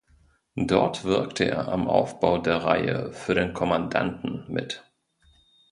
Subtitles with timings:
[0.55, 4.83] Dort wirkte er am Aufbau der Reihe "Für den Kommandanten" mit.